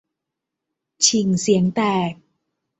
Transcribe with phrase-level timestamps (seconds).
[1.05, 2.13] ฉิ่งเสียงแตก